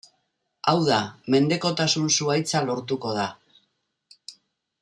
[0.71, 0.97] Hau da,
[1.35, 3.29] mendekotasun-zuhaitza lortuko da.